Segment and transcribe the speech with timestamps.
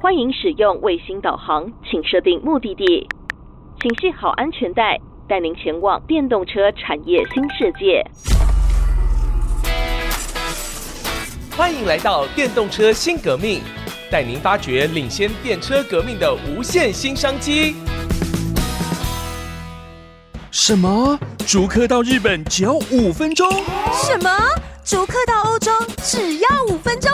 [0.00, 3.04] 欢迎使用卫星导航，请设定目的地，
[3.80, 4.96] 请系好安全带，
[5.28, 8.00] 带您前往电动车产业新世界。
[11.56, 13.60] 欢迎来到电动车新革命，
[14.08, 17.74] 带您发掘领先电车革命的无限新商机。
[20.52, 21.18] 什么？
[21.44, 23.50] 逐客到日本只要五分钟？
[23.92, 24.30] 什么？
[24.84, 25.72] 逐客到欧洲
[26.04, 27.10] 只要五分钟？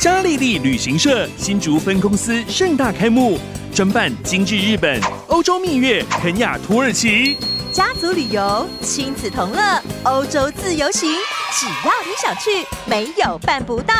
[0.00, 3.36] 嘉利利旅行社新竹分公司盛大开幕，
[3.74, 7.36] 专办精致日本、欧洲蜜月、肯雅、土耳其，
[7.72, 11.10] 家族旅游、亲子同乐、欧洲自由行，
[11.52, 13.92] 只要你想去，没有办不到。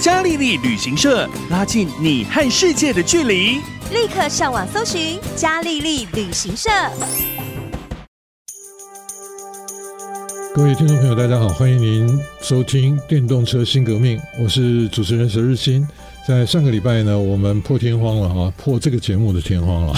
[0.00, 6.70] 嘉利利旅行社拉近你和世界的距离，立刻上网搜寻嘉利利旅行社。
[10.54, 12.08] 各位听众朋友，大家好，欢迎您
[12.40, 15.84] 收听《电动车新革命》，我是主持人佘日新。
[16.28, 19.94] 在上个礼拜呢，我们破天荒了哈，破这个节目的天荒了，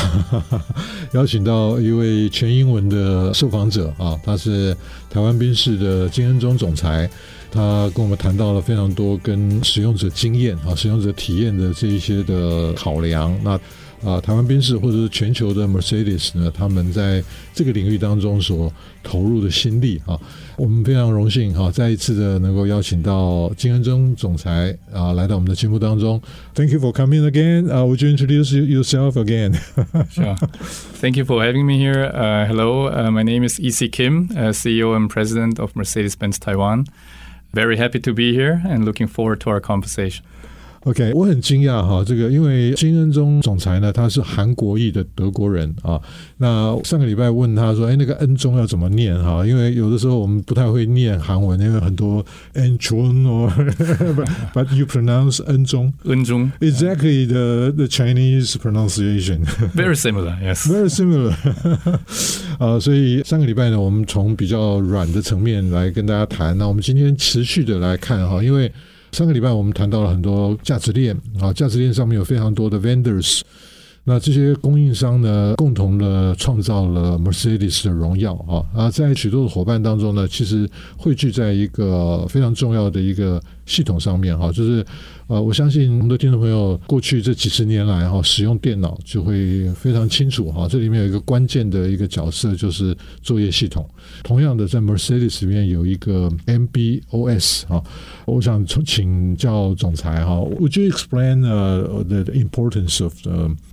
[1.12, 4.74] 邀请到一位全英文的受访者啊，他是
[5.10, 7.06] 台湾宾士的金恩忠总裁，
[7.50, 13.34] 他跟我们谈到了非常多跟使用者经验啊、使用者体验的这一些的考量。
[13.42, 13.58] 那
[14.04, 18.70] 啊，台湾宾士或者是全球的 Mercedes 呢，他们在这个领域当中所
[19.02, 20.20] 投入的心力啊，
[20.58, 26.20] 我们非常荣幸哈，再一次的能够邀请到金恩中总裁啊，来到我们的节目当中。
[26.54, 27.68] Thank you for coming again.
[27.68, 29.54] Uh, would you introduce yourself again?
[30.10, 30.36] sure.
[31.00, 32.04] Thank you for having me here.
[32.04, 36.84] Uh, hello, uh, my name is EC Kim, uh, CEO and President of Mercedes-Benz Taiwan.
[37.56, 40.26] Very happy to be here and looking forward to our conversation.
[40.86, 46.00] OK，我很惊讶哈，这个因为金恩中总裁呢，他是韩国裔的德国人啊。
[46.36, 53.52] 那上个礼拜问他说：“哎，那个恩中要怎么念哈？”因为有的时候我们不太会念韩文，因为很多恩中哦，
[54.54, 59.40] but you pronounce 恩中，恩中 exactly the the Chinese pronunciation.
[59.74, 60.68] Very similar, yes.
[60.68, 61.34] Very similar.
[62.64, 66.56] 啊，所以上个礼拜呢，我们从比较软的层面来跟大家谈。
[66.56, 68.70] 那我们今天持续的来看哈，因为。
[69.12, 73.40] 上个礼拜我们谈到了很多价值链啊，价值链上面有非常多的 vendors，
[74.04, 80.68] 那这些供应商呢，共同的创造了 Mercedes 的荣耀啊啊，在许多的伙伴当中呢，其实
[80.98, 84.84] 汇聚在一个非常重要的一个系统上面哈，就是。
[85.28, 90.68] 呃，我相信很多听众朋友过去这几十年来哈，使用电脑就会非常清楚哈。
[90.70, 93.84] 这里面有一个关键的一个角色，就是作业系统。
[94.22, 97.82] 同样的，在 Mercedes 里面有一个 MBOS 啊。
[98.24, 103.12] 我想请教总裁哈，Would you explain uh, the importance of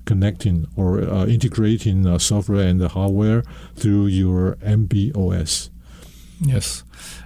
[0.05, 3.43] connecting or integrating uh, software and hardware
[3.79, 5.67] through your MBOS?
[6.47, 6.82] Yes,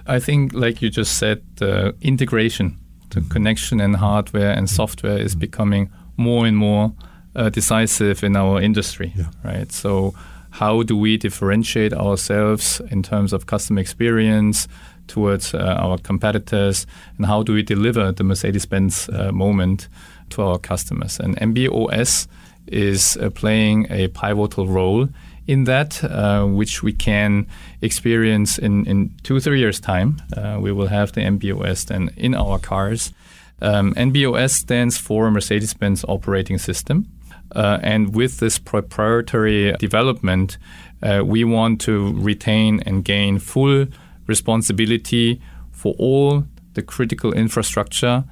[0.08, 2.78] I think like you just said, the integration
[3.10, 6.92] the connection and hardware and software is becoming more and more
[7.34, 9.26] uh, decisive in our industry, yeah.
[9.44, 9.70] right?
[9.72, 10.14] So,
[10.50, 14.66] how do we differentiate ourselves in terms of customer experience
[15.06, 16.86] towards uh, our competitors,
[17.16, 19.88] and how do we deliver the Mercedes-Benz uh, moment
[20.30, 21.20] to our customers?
[21.20, 22.26] And MBOS
[22.66, 25.08] is uh, playing a pivotal role
[25.48, 27.46] in that, uh, which we can
[27.80, 30.22] experience in, in two, three years' time.
[30.36, 33.12] Uh, we will have the MBOS then in our cars.
[33.60, 37.08] Um, MBOS stands for Mercedes Benz Operating System.
[37.56, 40.58] Uh, and with this proprietary development,
[41.02, 43.86] uh, we want to retain and gain full
[44.26, 45.40] responsibility
[45.72, 46.44] for all
[46.74, 48.24] the critical infrastructure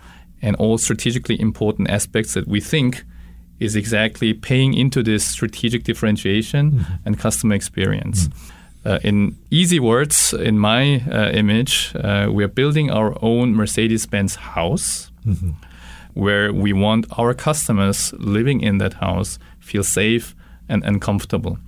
[0.43, 3.05] and all strategically important aspects that we think
[3.59, 6.95] is exactly paying into this strategic differentiation mm-hmm.
[7.05, 8.29] and customer experience.
[8.29, 8.89] Mm-hmm.
[8.89, 14.07] Uh, in easy words, in my uh, image, uh, we are building our own Mercedes
[14.07, 15.51] Benz house mm-hmm.
[16.15, 20.37] where we want our customers living in that house feel safe
[20.69, 21.59] and, and comfortable.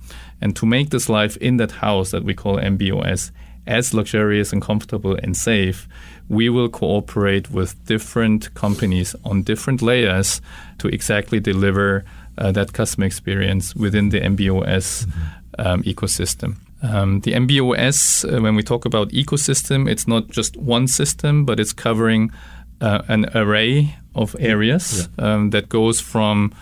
[0.41, 3.31] And to make this life in that house that we call MBOS
[3.67, 5.87] as luxurious and comfortable and safe,
[6.29, 10.41] we will cooperate with different companies on different layers
[10.77, 12.05] to exactly deliver
[12.37, 15.61] uh, that customer experience within the MBOS mm-hmm.
[15.61, 16.55] um, ecosystem.
[16.81, 21.59] Um, the MBOS, uh, when we talk about ecosystem, it's not just one system, but
[21.59, 22.31] it's covering
[22.79, 25.33] uh, an array of areas yeah.
[25.33, 26.53] um, that goes from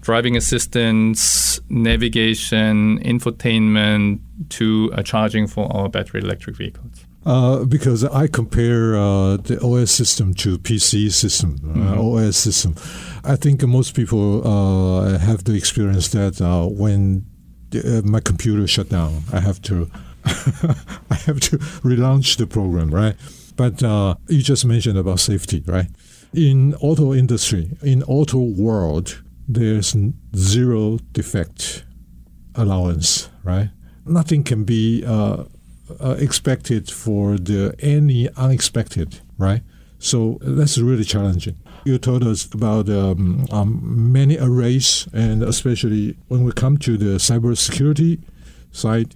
[0.00, 7.04] driving assistance, navigation, infotainment to uh, charging for our battery electric vehicles.
[7.26, 11.98] Uh, because I compare uh, the OS system to PC system, uh, mm-hmm.
[11.98, 12.76] OS system.
[13.24, 17.26] I think most people uh, have the experience that uh, when
[17.70, 19.90] the, my computer shut down, I have to
[20.24, 23.16] I have to relaunch the program, right?
[23.56, 23.82] But
[24.28, 25.88] you just mentioned about safety, right?
[26.32, 29.96] In auto industry, in auto world, there's
[30.36, 31.84] zero defect
[32.54, 33.70] allowance, right?
[34.04, 35.02] Nothing can be
[36.00, 39.62] uh, expected for the any unexpected, right?
[39.98, 41.56] So that's really challenging.
[41.84, 47.16] You told us about um, um, many arrays, and especially when we come to the
[47.18, 48.20] cybersecurity
[48.72, 49.14] side,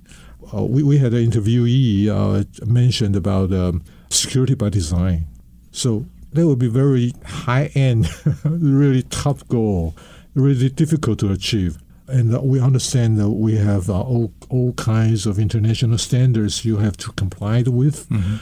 [0.55, 5.27] uh, we, we had an interviewee uh, mentioned about um, security by design.
[5.73, 8.09] So that would be very high end,
[8.45, 9.95] really top goal,
[10.35, 11.79] really difficult to achieve.
[12.11, 16.97] And we understand that we have uh, all, all kinds of international standards you have
[16.99, 18.09] to comply with.
[18.09, 18.37] Mm-hmm.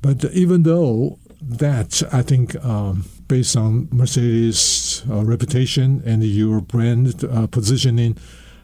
[0.00, 7.24] But even though that, I think, um, based on Mercedes' uh, reputation and your brand
[7.24, 8.16] uh, positioning,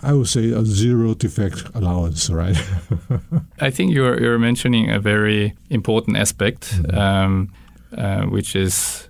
[0.02, 2.56] I would say a zero defect allowance, right?
[3.60, 6.98] I think you're you're mentioning a very important aspect, Mm-hmm.
[6.98, 7.52] um,
[7.96, 9.08] uh, which is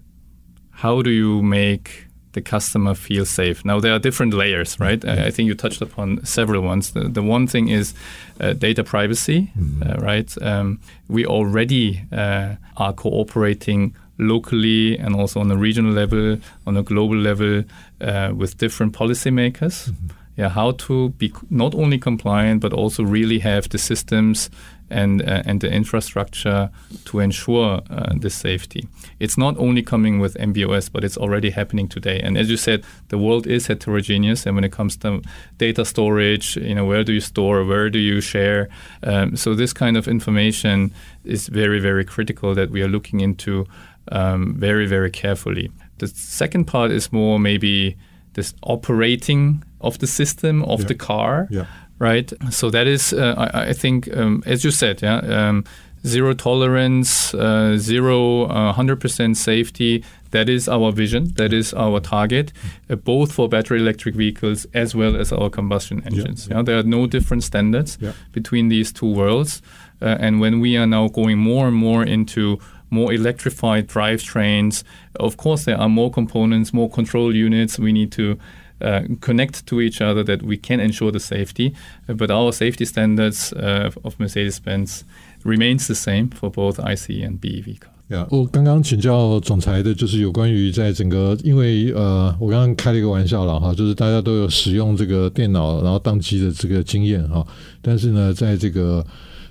[0.70, 3.64] how do you make the customer feel safe?
[3.64, 5.04] Now there are different layers, right?
[5.04, 6.92] I, I think you touched upon several ones.
[6.92, 7.94] The, the one thing is
[8.40, 9.52] uh, data privacy,
[9.84, 10.32] uh, right?
[10.42, 16.82] Um, we already uh, are cooperating locally and also on a regional level, on a
[16.82, 17.64] global level,
[18.00, 19.92] uh, with different policymakers
[20.38, 24.50] yeah, how to be not only compliant but also really have the systems
[24.88, 26.70] and uh, and the infrastructure
[27.06, 28.86] to ensure uh, this safety.
[29.18, 32.20] It's not only coming with MBOS, but it's already happening today.
[32.20, 35.22] And as you said, the world is heterogeneous, and when it comes to
[35.58, 38.68] data storage, you know, where do you store, where do you share?
[39.02, 40.92] Um, so this kind of information
[41.24, 43.66] is very very critical that we are looking into
[44.12, 45.72] um, very very carefully.
[45.98, 47.96] The second part is more maybe
[48.34, 50.86] this operating of the system of Yeah.
[50.88, 51.64] the car Yeah.
[51.98, 55.64] right so that is uh, I, I think um, as you said yeah um,
[56.06, 62.52] zero tolerance uh, zero uh, 100% safety that is our vision that is our target
[62.90, 66.82] uh, both for battery electric vehicles as well as our combustion engines yeah, there are
[66.84, 68.12] no different standards Yeah.
[68.32, 69.62] between these two worlds
[70.02, 72.58] uh, and when we are now going more and more into
[72.90, 74.82] more electrified drivetrains.
[75.20, 77.78] Of course, there are more components, more control units.
[77.78, 78.38] We need to
[78.81, 81.73] uh, connect to each other that we can ensure the safety.
[82.07, 85.03] Uh, but our safety standards uh, of Mercedes-Benz
[85.43, 97.47] remains the same for both ICE and BEV cars.呀我刚刚请教总裁的，就是有关于在整个，因为呃，我刚刚开了一个玩笑了哈，就是大家都有使用这个电脑然后宕机的这个经验哈，
[97.81, 99.03] 但是呢，在这个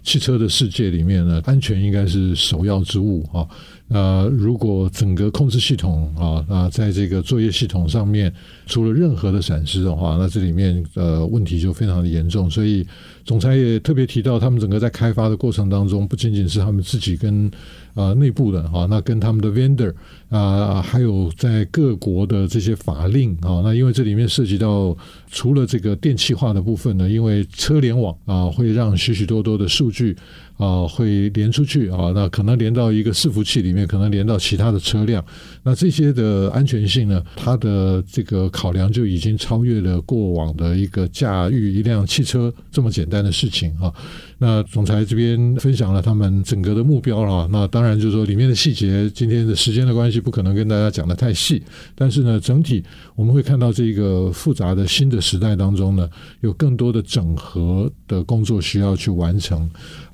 [0.02, 3.48] 汽车的世界里面呢，安全应该是首要之务哈。
[3.89, 8.33] 呃如果整个控制系统啊，那在这个作业系统上面
[8.65, 12.49] 出了任何的闪失的话，那这里面呃问题就非常的严重。
[12.49, 12.85] 所以
[13.23, 17.49] 总裁也特别提到，他们整个在开发的过程当中，不仅仅是他们自己跟
[17.93, 19.93] 啊内部的啊，那跟他们的 vendor
[20.29, 24.95] 啊，还有在各国的这些法令啊，那因为这里面涉及到
[25.31, 30.15] 除了这个电气化的部分呢，因为车联网啊会让许许多多的数据
[30.57, 35.23] 啊会连出去啊，那可能连到一个伺服器里面，可能连到其他的车辆，
[35.63, 43.93] 那这些的安全性呢，它的这个考量就已经超越了过往的一个驾驭一辆汽车这么简单的事情啊。
[44.39, 51.61] 那总裁这边分享了他们整个的目标了，那当然就是说里面的细节，今天的时间的关系不可能跟大家讲的太细，
[51.95, 52.83] 但是呢，整体
[53.15, 56.07] 我们会看到这个复杂的新的时代当中呢，
[56.41, 59.67] 有更多的整合的工作需要去完成。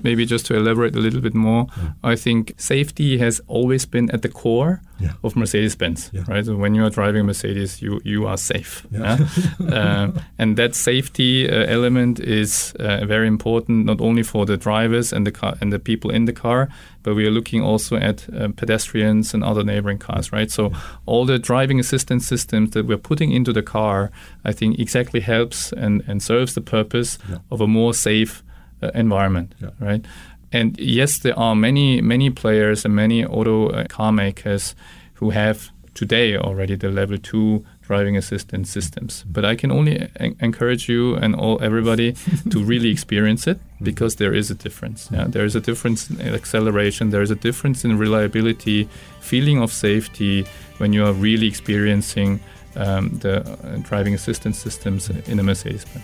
[0.04, 1.66] Maybe just to elaborate a little bit more,
[2.12, 5.12] I think safety has always been at the core Yeah.
[5.22, 6.24] of Mercedes-Benz, Yeah.
[6.28, 6.44] right?
[6.46, 9.18] So when you are driving a Mercedes, you you are safe, Yeah.
[9.60, 10.04] yeah?
[10.04, 15.12] um, and that safety uh, element is uh, very important, not only for the drivers
[15.12, 16.68] and the car and the people in the car,
[17.02, 20.50] but we are looking also at uh, pedestrians and other neighboring cars, right?
[20.52, 20.70] So
[21.06, 24.10] all the driving assistance systems that we're putting into the car,
[24.50, 27.38] I think exactly helps and, and serves the purpose Yeah.
[27.50, 29.70] of a more safe uh, Uh, environment, Yeah.
[29.80, 30.04] right?
[30.52, 34.74] And yes, there are many many players and many auto uh, car makers
[35.14, 39.20] who have today already the level two driving assistance systems.
[39.20, 39.32] Mm-hmm.
[39.32, 42.12] But I can only en- encourage you and all everybody
[42.50, 43.84] to really experience it mm-hmm.
[43.84, 45.08] because there is a difference.
[45.10, 45.30] Yeah, mm-hmm.
[45.30, 47.10] there is a difference in acceleration.
[47.10, 48.88] There is a difference in reliability,
[49.20, 50.46] feeling of safety
[50.78, 52.40] when you are really experiencing.
[52.76, 53.40] Um, the
[53.88, 56.02] driving assistance systems in a Mercedes-Benz.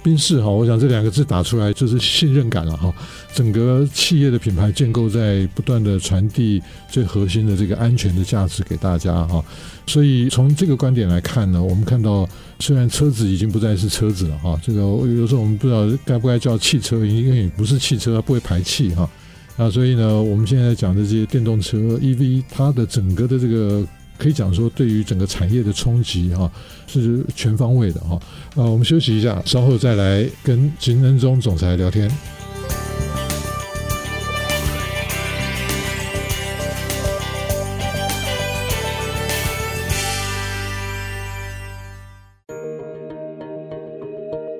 [0.00, 2.94] 宾士哈，我想这两个字打出来就是信任感了哈。
[3.34, 9.44] 整个企业的品牌建构在不断的传递最核心的这个安全的价值给大家哈。
[9.88, 12.28] 所以从这个观点来看呢，我们看到
[12.60, 19.10] 虽然车子已经不再是车子了哈，这个有时候我们不知道该不该叫汽车，因为不是汽车，它不会排气哈。
[19.56, 23.84] 啊，所以呢，我们现在讲的这些电动车 EV，它的整个的这个
[24.18, 26.50] 可以讲说对于整个产业的冲击哈、
[26.86, 28.20] 是全方位的哈、
[28.56, 32.10] 呃，我们休息一下，稍后再来跟金恩忠总裁聊天。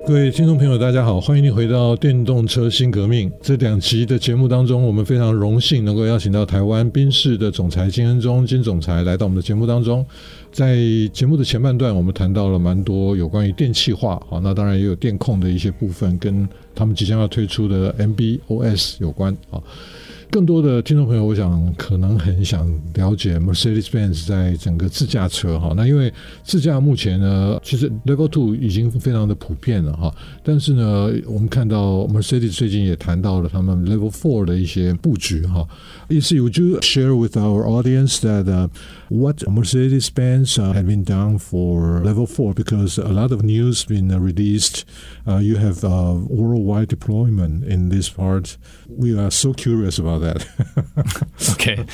[0.09, 10.03] 各位听众朋友，大家好，欢迎您回到《电动车新革命》这两集的节目当中，我们非常荣幸能够邀请到台湾宾士的总裁金恩忠金总裁来到我们的节目当中。
[10.51, 10.77] 在
[11.13, 19.61] 节目的前半段，我们谈到了蛮多有关于电气化，好，那当然也有电控的一些部分，跟他们即将要推出的 MBOS 有关啊。
[20.30, 25.72] 更多的听众朋友，我想可能很想了解 Mercedes-Benz 在整个自驾车哈。
[25.76, 30.14] 那因为自驾目前呢，其实 Level Two 已经非常的普遍了哈。
[30.42, 35.66] 但是呢，我们看到 Mercedes 最近也谈到了他们 Level Four 的一些布局哈。
[36.08, 38.68] 意思 Would you share with our audience that、uh,
[39.08, 42.54] what Mercedes-Benz uh, had been done for Level Four?
[42.54, 44.84] Because a lot of news been uh, released.
[45.26, 48.56] Uh, you have uh, worldwide deployment in this part.
[48.88, 50.45] We are so curious about that.
[51.51, 51.85] Okay.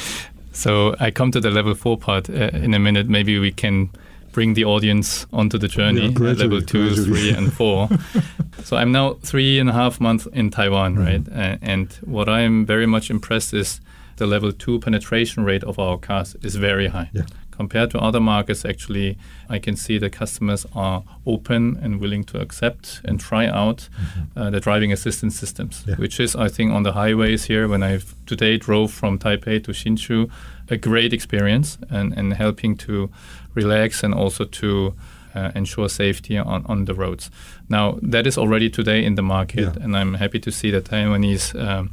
[0.51, 3.07] So I come to the level four part uh, in a minute.
[3.09, 3.89] Maybe we can
[4.31, 7.05] bring the audience onto the journey Yeah, at level two, gradually.
[7.05, 7.89] three, and four.
[8.63, 11.05] so I'm now three and a half months in Taiwan, Mm-hmm.
[11.05, 11.53] right?
[11.53, 13.79] Uh, and what I'm very much impressed is
[14.17, 17.09] the level two penetration rate of our cars is very high.
[17.13, 17.23] Yeah.
[17.57, 19.17] Compared to other markets, actually,
[19.49, 23.89] I can see the customers are open and willing to accept and try out
[24.35, 25.89] uh, the driving assistance systems, Mm-hmm.
[25.91, 25.95] Yeah.
[25.97, 29.71] which is, I think, on the highways here, when I today drove from Taipei to
[29.71, 30.29] Hsinchu,
[30.69, 33.09] a great experience and, and helping to
[33.53, 34.93] relax and also to
[35.35, 37.29] uh, ensure safety on, on the roads.
[37.69, 39.83] Now, that is already today in the market, Yeah.
[39.83, 41.89] and I'm happy to see that Taiwanese um,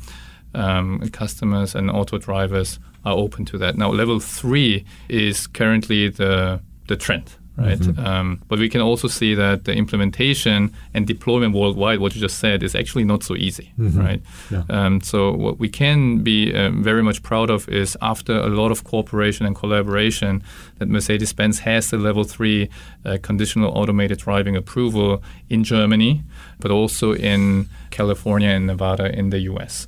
[0.55, 3.77] um, customers and auto drivers are open to that.
[3.77, 7.79] Now, level three is currently the the trend, right?
[7.99, 12.39] Um, but we can also see that the implementation and deployment worldwide, what you just
[12.39, 14.23] said, is actually not so easy, right?
[14.51, 14.65] Yeah.
[14.69, 18.71] Um, so what we can be um, very much proud of is after a lot
[18.71, 20.43] of cooperation and collaboration,
[20.79, 22.69] that Mercedes-Benz has the level three
[23.05, 26.23] uh, conditional automated driving approval in Germany,
[26.59, 29.87] but also in California and Nevada in the US.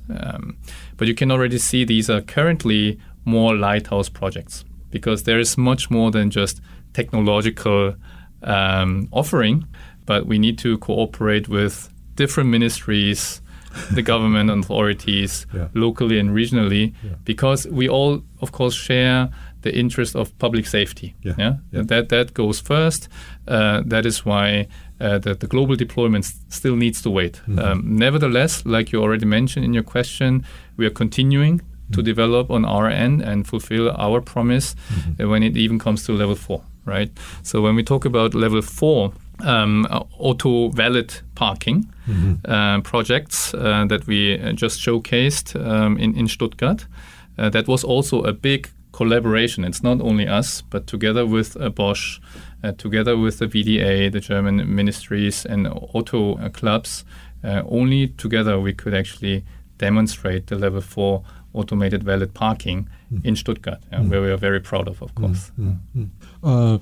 [0.97, 5.89] But you can already see these are currently more lighthouse projects because there is much
[5.89, 6.61] more than just
[6.93, 7.95] technological
[8.43, 9.67] um, offering,
[10.05, 13.41] but we need to cooperate with different ministries,
[13.95, 15.67] the government authorities, Yeah.
[15.73, 17.15] locally and regionally, Yeah.
[17.25, 19.29] because we all, of course, share
[19.61, 21.13] the interest of public safety.
[21.23, 21.35] Yeah.
[21.73, 21.83] Yeah.
[21.87, 23.09] That that goes first.
[23.47, 24.67] Uh, that is why
[25.01, 27.41] uh, the, the global deployment still needs to wait.
[27.47, 27.59] Mm-hmm.
[27.59, 30.43] Um, nevertheless, like you already mentioned in your question,
[30.77, 31.65] we are continuing to
[32.01, 32.01] Mm-hmm.
[32.05, 35.21] develop on our end and fulfill our promise Mm-hmm.
[35.23, 37.11] uh, when it even comes to level four, right?
[37.43, 39.11] So when we talk about level four,
[39.43, 39.85] um,
[40.19, 41.89] auto valet parking
[42.45, 46.85] uh, projects uh, that we uh, just showcased um, in, in Stuttgart,
[47.37, 49.65] uh, that was also a big collaboration.
[49.65, 52.19] It's not only us, but together with uh, Bosch,
[52.63, 57.03] uh, together with the VDA, the German ministries, and auto clubs,
[57.43, 59.43] uh, only together we could actually
[59.77, 61.23] demonstrate the level four
[61.55, 62.89] automated valet parking
[63.23, 65.51] in Stuttgart, yeah, where we are very proud of, of course.
[66.43, 66.77] Uh,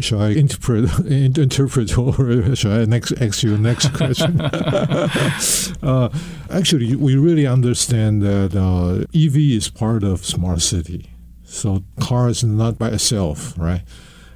[0.00, 4.40] shall I interpret in- interpret or shall I next ask you next question?
[5.82, 6.08] uh,
[6.50, 11.10] actually, we really understand that uh, EV is part of smart city.
[11.44, 13.82] So car is not by itself, right?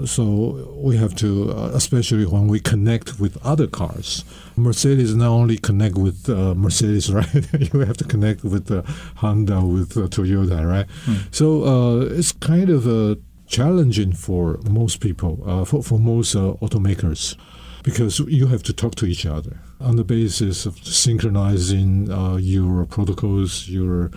[0.05, 4.25] So we have to, uh, especially when we connect with other cars.
[4.57, 7.29] Mercedes not only connect with uh, Mercedes, right?
[7.73, 8.83] you have to connect with uh,
[9.17, 10.87] Honda, with uh, Toyota, right?
[11.31, 13.17] So uh, it's kind of uh,
[13.49, 17.37] challenging for most people, uh, for, for most uh, automakers,
[17.83, 22.85] because you have to talk to each other on the basis of synchronizing uh, your
[22.87, 24.11] protocols, your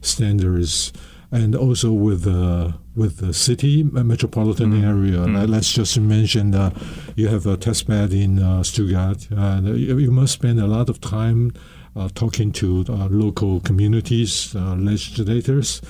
[0.00, 0.92] standards,
[1.30, 5.20] and also with the with the city uh, metropolitan area.
[5.26, 6.70] Let- Let's just mention uh,
[7.16, 10.88] you have a test bed in uh, Stuttgart, and uh, you, must spend a lot
[10.88, 11.52] of time.
[11.96, 15.82] Uh, talking to uh, local communities, uh, legislators,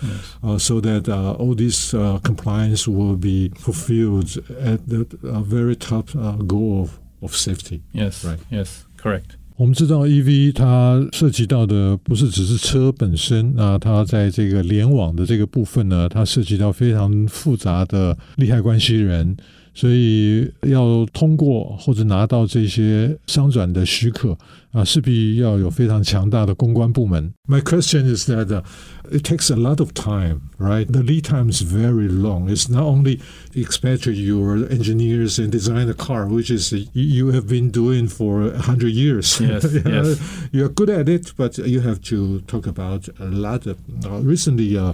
[0.42, 5.76] uh, so that uh, all this uh, compliance will be fulfilled at the uh, very
[5.76, 7.82] top uh, goal of, of safety.
[7.92, 8.38] Yes, Right.
[8.50, 9.36] yes, correct.
[9.58, 19.36] 我们知道，EV 它涉及到的不是只是车本身，那它在这个联网的这个部分呢，它涉及到非常复杂的利害关系人，
[19.74, 24.38] 所以要通过或者拿到这些商转的许可
[24.77, 27.31] 啊，势必要有非常强大的公关部门。
[27.47, 28.63] My question is that uh,
[29.11, 30.85] it takes a lot of time, right?
[30.85, 32.49] The lead time is very long.
[32.49, 33.19] It's not only
[33.53, 38.61] expect your engineers and design a car, which is you have been doing for a
[38.61, 39.39] hundred years.
[39.39, 40.19] Yes, yes.
[40.51, 43.77] You're good at it, but you have to talk about a lot of.
[44.05, 44.93] Uh, recently, uh,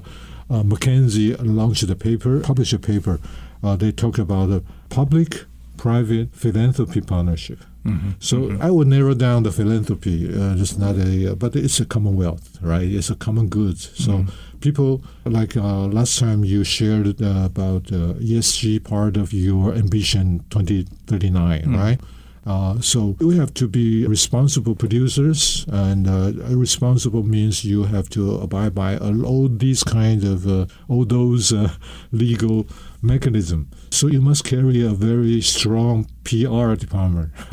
[0.50, 3.20] uh, McKinsey launched a paper, published a paper
[3.64, 5.46] uh, they talk about a public
[5.77, 7.61] private philanthropy partnership.
[7.85, 8.11] Mm-hmm.
[8.19, 8.63] So mm-hmm.
[8.63, 10.29] I would narrow down the philanthropy.
[10.29, 12.89] Uh, just not a, uh, but it's a commonwealth, right?
[12.89, 13.79] It's a common good.
[13.79, 14.59] So mm-hmm.
[14.61, 20.45] people like uh, last time you shared uh, about uh, ESG part of your ambition
[20.51, 21.77] 2039, mm-hmm.
[21.77, 22.01] right?
[22.47, 28.37] Uh, so we have to be responsible producers, and uh, responsible means you have to
[28.37, 31.71] abide by all these kind of uh, all those uh,
[32.13, 32.67] legal
[33.01, 33.71] mechanism.
[33.91, 37.33] So you must carry a very strong PR department.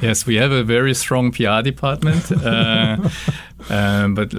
[0.00, 2.32] yes, we have a very strong PR department.
[2.32, 3.08] Uh,
[3.70, 4.30] um, but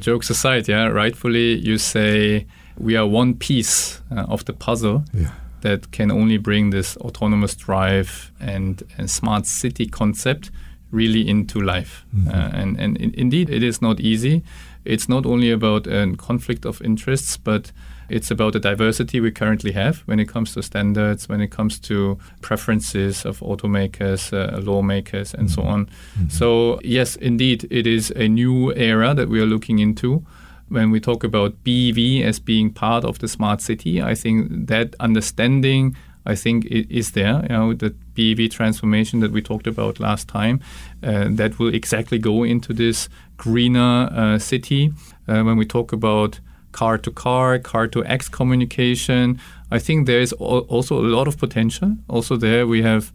[0.00, 2.46] jokes aside, yeah, rightfully you say
[2.76, 5.04] we are one piece of the puzzle.
[5.12, 5.30] Yeah
[5.64, 10.50] that can only bring this autonomous drive and, and smart city concept
[10.90, 12.04] really into life.
[12.14, 12.28] Mm-hmm.
[12.28, 14.42] Uh, and, and in, indeed, it is not easy.
[14.84, 17.72] It's not only about a conflict of interests, but
[18.10, 21.78] it's about the diversity we currently have when it comes to standards, when it comes
[21.80, 25.62] to preferences of automakers, uh, lawmakers, and mm-hmm.
[25.62, 25.86] so on.
[25.86, 26.28] Mm-hmm.
[26.28, 30.26] So, yes, indeed, it is a new era that we are looking into
[30.68, 34.94] when we talk about BEV as being part of the smart city, I think that
[35.00, 37.42] understanding, I think, is there.
[37.42, 40.60] You know, the BEV transformation that we talked about last time,
[41.02, 44.92] uh, that will exactly go into this greener uh, city.
[45.28, 46.40] Uh, when we talk about
[46.72, 49.40] car to car, car to X communication,
[49.70, 51.96] I think there is also a lot of potential.
[52.08, 53.12] Also, there we have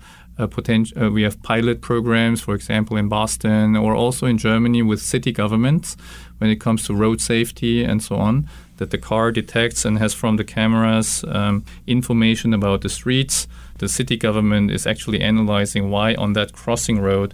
[0.47, 1.03] potential.
[1.03, 5.31] Uh, we have pilot programs, for example, in Boston or also in Germany with city
[5.31, 5.97] governments
[6.39, 8.49] when it comes to road safety and so on.
[8.77, 13.47] That the car detects and has from the cameras um, information about the streets.
[13.77, 17.33] The city government is actually analyzing why on that crossing road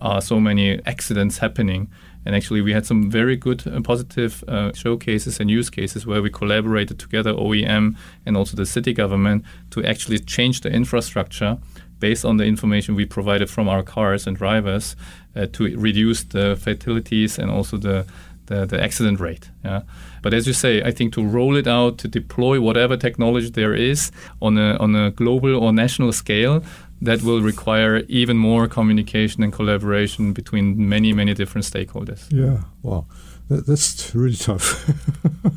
[0.00, 1.88] are so many accidents happening.
[2.24, 6.20] And actually, we had some very good and positive uh, showcases and use cases where
[6.20, 11.58] we collaborated together, OEM and also the city government, to actually change the infrastructure
[12.00, 14.96] based on the information we provided from our cars and drivers
[15.36, 18.04] uh, to reduce the fatalities and also the,
[18.46, 19.50] the, the, accident rate.
[19.64, 19.82] Yeah?
[20.22, 23.74] But as you say, I think to roll it out, to deploy whatever technology there
[23.74, 26.62] is on a, on a global or national scale,
[27.02, 32.26] that will require even more communication and collaboration between many, many different stakeholders.
[32.30, 33.06] Yeah, wow.
[33.48, 34.90] that's really tough.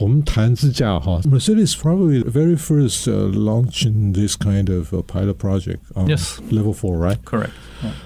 [0.00, 6.38] 我们谈自驾哈，Mercedes probably the very first uh, launching this kind of uh, pilot project on yes.
[6.50, 7.18] level four, right?
[7.24, 7.50] Correct.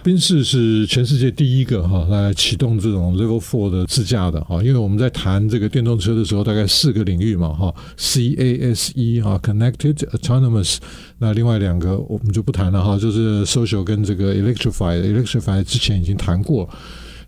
[0.03, 10.79] 宾士是全世界第一个哈来启动这种 Level Four 的自驾的哈，因为我们在谈这个电动车的时候，大概四个领域嘛哈，C A S E 哈，Connected Autonomous，
[11.19, 16.69] 那另外两个我们就不谈了哈，就是 Social 跟这个 Electrify，Electrify 之前已经谈过。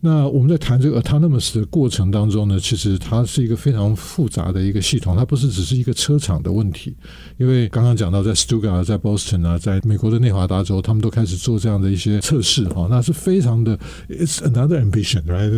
[0.04, 6.96] 那我们在谈这个 autonomous 的过程当中呢，其实它是一个非常复杂的一个系统，它不是只是一个车厂的问题。
[7.38, 13.78] 因为刚刚讲到，在 Stuttgart、在 Boston 啊，在美国的内华达州，他们都开始做这样的一些测试哈，那是非常的。
[14.10, 15.50] It's another ambition, right?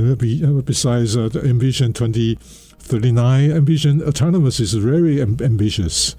[0.63, 2.37] Besides the ambition twenty
[2.87, 6.11] thirty nine, ambition autonomous is very ambitious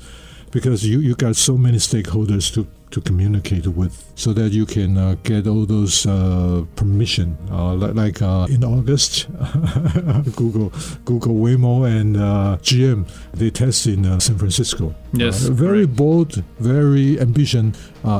[0.50, 4.96] because you you got so many stakeholders to to communicate with so that you can
[4.98, 9.26] uh, get all those uh, permission uh, like uh, in august
[10.36, 10.70] google
[11.04, 17.18] google waymo and uh, gm they test in uh, san francisco yes very bold very
[17.18, 17.74] ambition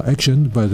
[0.07, 0.71] action but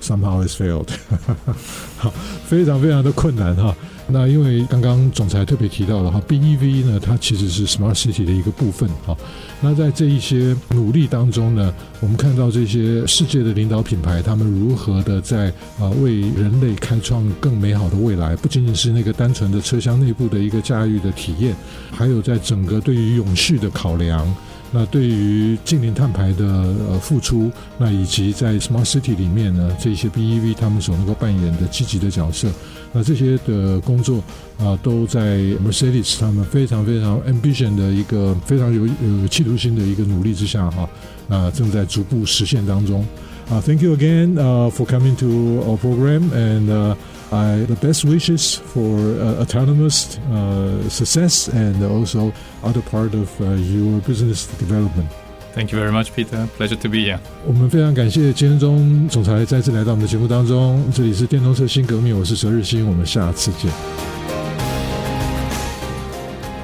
[0.00, 0.90] somehow it's failed
[2.46, 3.76] 非常非常的困难哈
[4.11, 9.15] 那因为刚刚总裁特别提到了哈，BEV 呢，它其实是 Smart City 的一个部分哈。
[9.61, 15.47] 那在这一些努力当中呢，我们看到这些世界的领导品牌，他们如何的在
[15.79, 21.55] 啊为人类开创更美好的未来，不仅仅是那个单纯的车厢内部的一个驾驭的体验，
[21.91, 24.27] 还有在整个对于永续的考量。
[24.71, 26.45] 那对于近零碳排的
[26.89, 32.47] 呃付出，那以及在 Smart City 里面呢，这些 BEV 他们所能够扮演的积极的角色，
[32.93, 34.23] 那这些的工作
[34.59, 40.89] 啊，都在 Mercedes 他们非常非常 ambition 的一个非常有有企图心的一个努力之下哈，
[41.29, 43.05] 啊正在逐步实现当中。
[43.49, 46.95] 啊，Thank you again uh, for coming to our program and uh,
[47.31, 53.53] I, the best wishes for uh, autonomous uh, success and also other part of uh,
[53.53, 55.09] your business development.
[55.53, 56.47] Thank you very much, Peter.
[56.57, 57.19] Pleasure to be here.
[57.45, 60.83] 我们非常感谢金恩中总裁再次来到我们的节目当中。
[60.93, 63.71] 这里是电动车新革命，我是佘日新，我们下次见。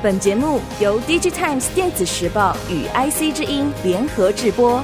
[0.02, 1.20] 本节目由电
[1.92, 4.84] 子时报与 IC 之音联合制播。